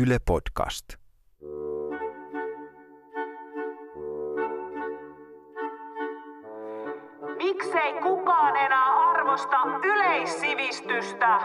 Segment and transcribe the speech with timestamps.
[0.00, 0.84] Yle Podcast.
[7.36, 11.38] Miksei kukaan enää arvosta yleissivistystä?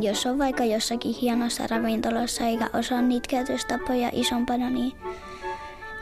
[0.00, 4.92] Jos on vaikka jossakin hienossa ravintolassa eikä osaa niitä käytöstapoja isompana, niin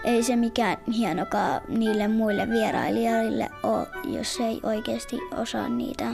[0.05, 6.05] ei se mikään hienokaan niille muille vierailijoille ole, jos ei oikeasti osaa niitä.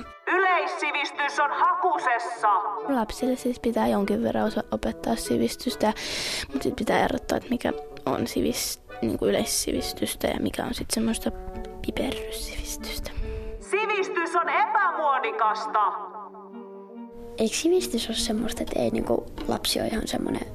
[0.62, 2.48] Yleissivistys on hakusessa.
[2.88, 5.86] Lapsille siis pitää jonkin verran osa opettaa sivistystä,
[6.46, 7.72] mutta sitten pitää erottaa, että mikä
[8.07, 11.30] on sivis, niin kuin yleissivistystä ja mikä on sitten semmoista
[11.86, 13.11] piperryssivistystä.
[13.61, 15.93] Sivistys on epämuodikasta.
[17.39, 20.46] Eikö sivistys ole semmoista, että ei niinku lapsi ole ihan semmoinen,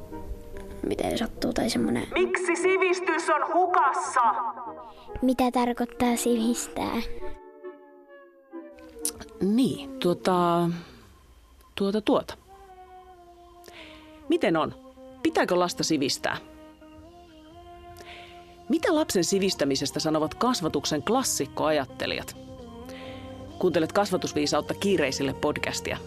[0.87, 2.07] miten sattuu, tai semmoinen...
[2.13, 4.21] Miksi sivistys on hukassa?
[5.21, 7.01] Mitä tarkoittaa sivistää?
[9.41, 10.69] Niin, tuota,
[11.75, 12.33] tuota, tuota.
[14.29, 14.75] Miten on?
[15.23, 16.37] Pitääkö lasta sivistää?
[18.69, 22.37] Mitä lapsen sivistämisestä sanovat kasvatuksen klassikkoajattelijat?
[23.59, 25.97] Kuuntelet kasvatusviisautta kiireisille podcastia.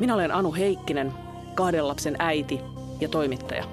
[0.00, 1.12] Minä olen Anu Heikkinen,
[1.54, 2.60] kahden lapsen äiti
[3.00, 3.64] ja toimittaja.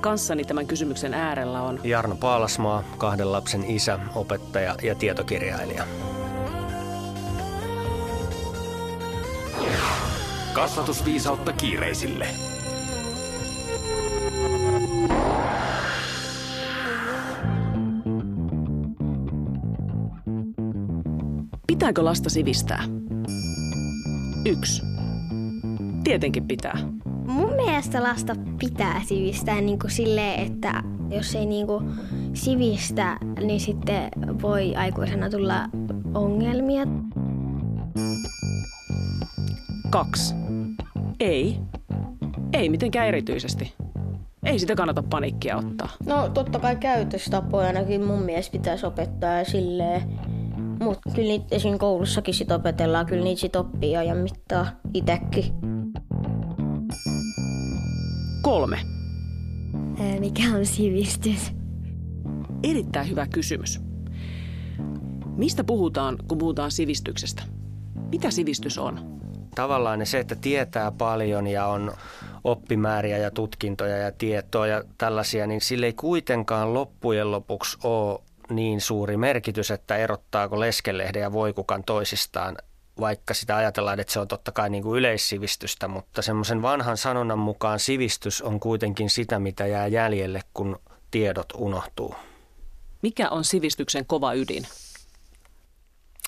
[0.00, 5.86] Kanssani tämän kysymyksen äärellä on Jarno Paalasmaa, kahden lapsen isä, opettaja ja tietokirjailija.
[10.56, 12.26] Kasvatusviisautta kiireisille.
[21.66, 22.84] Pitääkö lasta sivistää?
[24.46, 24.82] Yksi.
[26.04, 26.78] Tietenkin pitää.
[27.26, 31.90] Mun mielestä lasta pitää sivistää niin kuin silleen, että jos ei niin kuin
[32.34, 34.10] sivistä, niin sitten
[34.42, 35.68] voi aikuisena tulla
[36.14, 36.86] ongelmia.
[39.90, 40.45] Kaksi.
[41.20, 41.58] Ei.
[42.52, 43.74] Ei mitenkään erityisesti.
[44.44, 45.88] Ei sitä kannata paniikkia ottaa.
[46.06, 50.02] No totta kai käytöstapoja ainakin mun mielestä pitäisi opettaa ja silleen.
[50.80, 51.78] Mutta kyllä niitä esim.
[51.78, 55.44] koulussakin sit opetellaan, kyllä niitä sit oppii ajan mittaa itekin.
[58.42, 58.78] Kolme.
[60.20, 61.52] Mikä on sivistys?
[62.62, 63.80] Erittäin hyvä kysymys.
[65.36, 67.42] Mistä puhutaan, kun puhutaan sivistyksestä?
[68.10, 69.15] Mitä sivistys on?
[69.56, 71.92] Tavallaan se, että tietää paljon ja on
[72.44, 78.80] oppimääriä ja tutkintoja ja tietoa ja tällaisia, niin sille ei kuitenkaan loppujen lopuksi ole niin
[78.80, 82.58] suuri merkitys, että erottaako leskelehden ja voikukan toisistaan,
[83.00, 87.38] vaikka sitä ajatellaan, että se on totta kai niin kuin yleissivistystä, mutta semmoisen vanhan sanonnan
[87.38, 90.80] mukaan sivistys on kuitenkin sitä, mitä jää jäljelle, kun
[91.10, 92.14] tiedot unohtuu.
[93.02, 94.66] Mikä on sivistyksen kova ydin?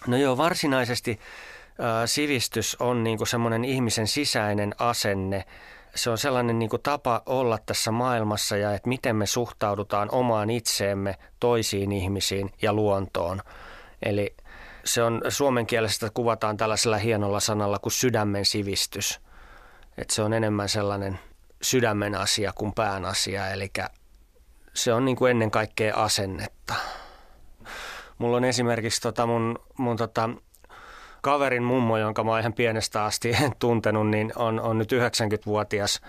[0.06, 1.20] No joo, varsinaisesti
[2.06, 5.44] sivistys on niin kuin semmoinen ihmisen sisäinen asenne.
[5.94, 10.50] Se on sellainen niin kuin tapa olla tässä maailmassa ja että miten me suhtaudutaan omaan
[10.50, 13.42] itseemme, toisiin ihmisiin ja luontoon.
[14.02, 14.36] Eli
[14.84, 19.20] se on suomen kielessä kuvataan tällaisella hienolla sanalla kuin sydämen sivistys.
[19.98, 21.18] Että se on enemmän sellainen
[21.62, 23.70] sydämen asia kuin pään asia, eli
[24.74, 26.74] se on niin kuin ennen kaikkea asennetta.
[28.18, 30.30] Mulla on esimerkiksi tota mun, mun tota
[31.28, 36.00] kaverin mummo, jonka mä oon ihan pienestä asti tuntenut, niin on, on nyt 90-vuotias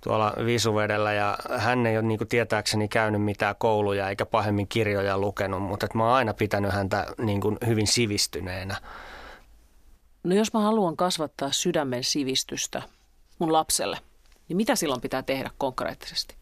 [0.00, 5.18] tuolla Visuvedellä ja hän ei ole niin kuin tietääkseni käynyt mitään kouluja eikä pahemmin kirjoja
[5.18, 8.76] lukenut, mutta että mä oon aina pitänyt häntä niin kuin hyvin sivistyneenä.
[10.24, 12.82] No jos mä haluan kasvattaa sydämen sivistystä
[13.38, 13.98] mun lapselle,
[14.48, 16.34] niin mitä silloin pitää tehdä konkreettisesti?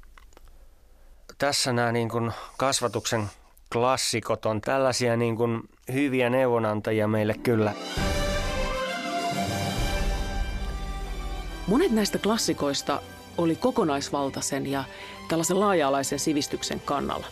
[1.38, 3.30] Tässä nämä niin kuin kasvatuksen
[3.72, 5.62] klassikot on tällaisia niin kuin
[5.92, 7.72] hyviä neuvonantajia meille kyllä.
[11.66, 13.02] Monet näistä klassikoista
[13.38, 14.84] oli kokonaisvaltaisen ja
[15.28, 17.26] tällaisen laaja-alaisen sivistyksen kannalla.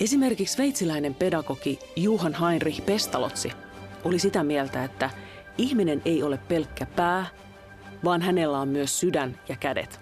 [0.00, 3.52] Esimerkiksi sveitsiläinen pedagogi Juhan Heinrich Pestalotsi
[4.04, 5.10] oli sitä mieltä, että
[5.58, 7.26] ihminen ei ole pelkkä pää,
[8.04, 10.00] vaan hänellä on myös sydän ja kädet.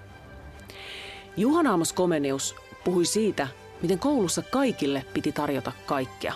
[1.36, 2.54] Juhan Amos Komenius
[2.84, 3.48] puhui siitä,
[3.82, 6.34] miten koulussa kaikille piti tarjota kaikkea.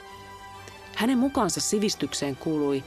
[0.97, 2.85] Hänen mukaansa sivistykseen kuului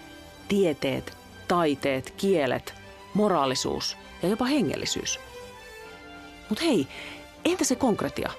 [0.47, 1.17] tieteet,
[1.47, 2.73] taiteet, kielet,
[3.13, 5.19] moraalisuus ja jopa hengellisyys.
[6.49, 6.87] Mutta hei,
[7.45, 8.31] entä se konkretia?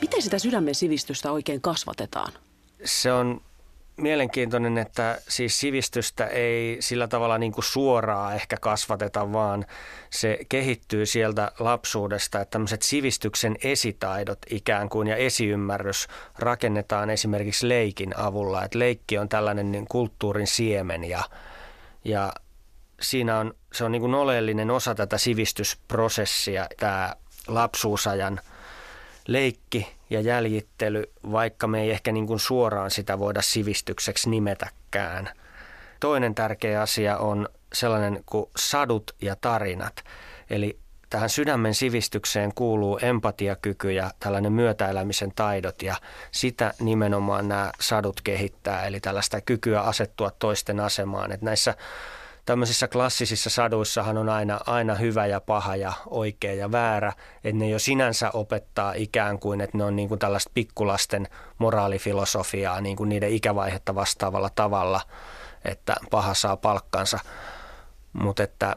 [0.00, 2.32] Miten sitä sydämen sivistystä oikein kasvatetaan?
[2.84, 3.40] Se on
[3.96, 9.66] mielenkiintoinen, että siis sivistystä ei sillä tavalla niin kuin suoraa ehkä kasvateta, vaan
[10.10, 16.08] se kehittyy sieltä lapsuudesta, että tämmöiset sivistyksen esitaidot ikään kuin ja esiymmärrys
[16.38, 18.64] rakennetaan esimerkiksi leikin avulla.
[18.64, 21.24] Että leikki on tällainen niin kulttuurin siemen ja,
[22.04, 22.32] ja
[23.00, 27.16] siinä on, se on niin kuin oleellinen osa tätä sivistysprosessia, tämä
[27.48, 28.40] lapsuusajan
[29.26, 35.30] leikki ja jäljittely, vaikka me ei ehkä niin kuin suoraan sitä voida sivistykseksi nimetäkään.
[36.00, 40.04] Toinen tärkeä asia on sellainen kuin sadut ja tarinat.
[40.50, 40.78] Eli
[41.10, 45.96] tähän sydämen sivistykseen kuuluu empatiakyky ja tällainen myötäelämisen taidot ja
[46.30, 51.32] sitä nimenomaan nämä sadut kehittää, eli tällaista kykyä asettua toisten asemaan.
[51.32, 51.74] Että näissä
[52.44, 57.12] tämmöisissä klassisissa saduissahan on aina, aina hyvä ja paha ja oikea ja väärä,
[57.44, 61.28] että ne jo sinänsä opettaa ikään kuin, että ne on niin kuin tällaista pikkulasten
[61.58, 65.00] moraalifilosofiaa niin kuin niiden ikävaihetta vastaavalla tavalla,
[65.64, 67.18] että paha saa palkkansa,
[68.12, 68.76] mutta että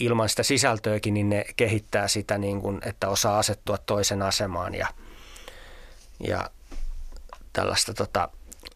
[0.00, 4.86] ilman sitä sisältöäkin, niin ne kehittää sitä, niin kuin, että osaa asettua toisen asemaan ja,
[6.20, 6.50] ja
[7.52, 8.28] tällaista tota,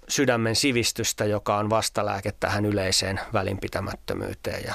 [0.09, 4.75] sydämen sivistystä, joka on vastalääke tähän yleiseen välinpitämättömyyteen ja,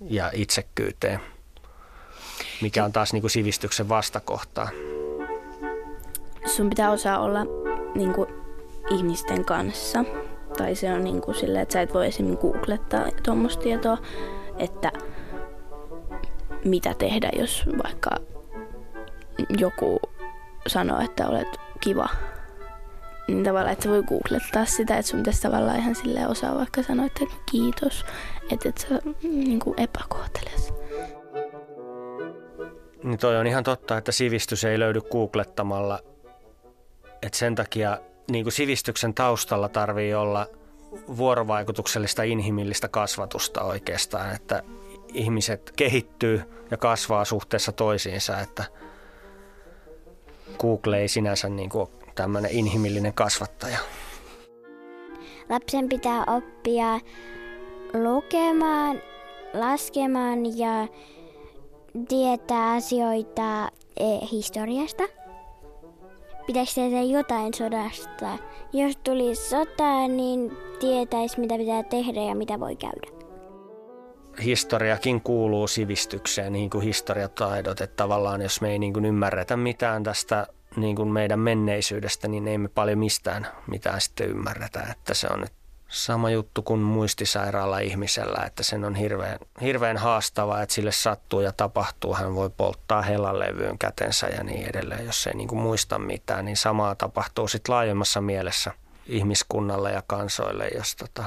[0.00, 1.20] ja itsekkyyteen,
[2.62, 4.68] mikä on taas niin kuin sivistyksen vastakohtaa.
[6.46, 7.40] Sun pitää osaa olla
[7.94, 8.28] niin kuin,
[8.90, 10.04] ihmisten kanssa.
[10.58, 13.98] Tai se on niin kuin silleen, että sä et voi esimerkiksi googlettaa tuommoista tietoa,
[14.56, 14.92] että
[16.64, 18.10] mitä tehdä, jos vaikka
[19.58, 20.00] joku
[20.66, 22.08] sanoo, että olet kiva.
[23.30, 26.82] Niin tavallaan, että sä voi googlettaa sitä, että sun pitäisi tavallaan ihan silleen osaa vaikka
[26.82, 28.04] sanoa, että kiitos,
[28.52, 28.88] että et sä
[29.22, 30.74] niin kuin epäkohteles.
[33.02, 36.00] Niin toi on ihan totta, että sivistys ei löydy googlettamalla.
[37.22, 37.98] Et sen takia
[38.30, 40.46] niin kuin sivistyksen taustalla tarvii olla
[41.16, 44.62] vuorovaikutuksellista inhimillistä kasvatusta oikeastaan, että
[45.08, 48.64] ihmiset kehittyy ja kasvaa suhteessa toisiinsa, että
[50.58, 53.78] Google ei sinänsä niin kuin ole tämmöinen inhimillinen kasvattaja.
[55.48, 57.00] Lapsen pitää oppia
[57.94, 59.02] lukemaan,
[59.54, 60.88] laskemaan ja
[62.08, 65.02] tietää asioita eh, historiasta.
[66.46, 68.38] Pitäisi tehdä jotain sodasta.
[68.72, 73.20] Jos tulisi sota, niin tietäisi mitä pitää tehdä ja mitä voi käydä
[74.44, 80.02] historiakin kuuluu sivistykseen, niin kuin historiataidot, että tavallaan jos me ei niin kuin ymmärretä mitään
[80.02, 80.46] tästä
[80.80, 85.40] niin kuin meidän menneisyydestä, niin ei me paljon mistään mitään sitten ymmärretä, että se on
[85.40, 85.52] nyt
[85.90, 91.52] sama juttu kuin muistisairaalla ihmisellä, että sen on hirveän, hirveän haastavaa, että sille sattuu ja
[91.52, 92.14] tapahtuu.
[92.14, 96.56] Hän voi polttaa levyyn kätensä ja niin edelleen, jos ei niin kuin muista mitään, niin
[96.56, 98.72] samaa tapahtuu sitten laajemmassa mielessä
[99.06, 101.24] ihmiskunnalle ja kansoille, jos tota,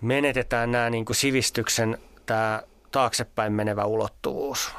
[0.00, 4.74] menetetään nämä niin kuin sivistyksen tämä taaksepäin menevä ulottuvuus.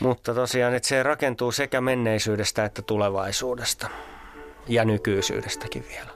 [0.00, 3.88] Mutta tosiaan, että se rakentuu sekä menneisyydestä että tulevaisuudesta
[4.68, 6.10] ja nykyisyydestäkin vielä.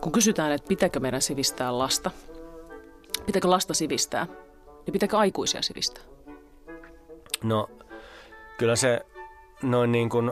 [0.00, 2.10] Kun kysytään, että pitääkö meidän sivistää lasta,
[3.26, 4.26] pitääkö lasta sivistää,
[4.86, 6.02] niin pitääkö aikuisia sivistää?
[7.42, 7.70] No,
[8.58, 9.00] kyllä se
[9.62, 10.30] noin niin kuin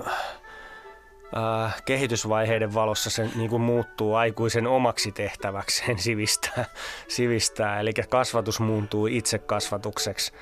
[1.37, 6.65] äh, kehitysvaiheiden valossa se niin kuin muuttuu aikuisen omaksi tehtäväkseen sivistää,
[7.09, 7.81] sivistää.
[7.81, 10.33] Eli kasvatus muuntuu itsekasvatukseksi.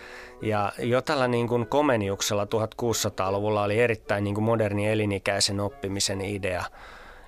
[0.42, 6.64] Ja jo tällä niin kuin Komeniuksella 1600-luvulla oli erittäin niin kuin moderni elinikäisen oppimisen idea.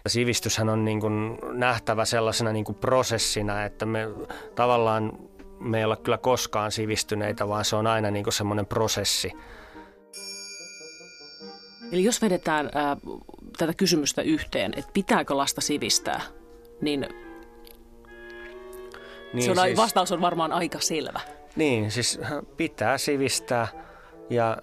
[0.06, 4.08] Sivistyshän on niin kuin nähtävä sellaisena niin kuin prosessina, että me
[4.54, 5.12] tavallaan
[5.60, 9.32] me ei olla kyllä koskaan sivistyneitä, vaan se on aina niin semmoinen prosessi.
[11.92, 12.96] Eli jos vedetään ää,
[13.58, 16.20] tätä kysymystä yhteen, että pitääkö lasta sivistää,
[16.80, 17.06] niin,
[19.32, 21.20] niin se on, siis, vastaus on varmaan aika selvä.
[21.56, 22.20] Niin, siis
[22.56, 23.68] pitää sivistää
[24.30, 24.56] ja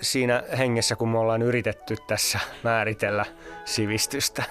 [0.00, 3.24] siinä hengessä, kun me ollaan yritetty tässä määritellä
[3.64, 4.42] sivistystä.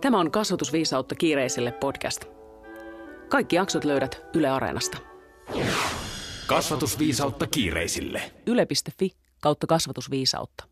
[0.00, 2.24] Tämä on Kasvatusviisautta kiireisille podcast.
[3.28, 4.98] Kaikki jaksot löydät Yle Areenasta.
[6.46, 8.22] Kasvatusviisautta kiireisille.
[8.46, 10.64] Yle.fi kautta kasvatusviisautta.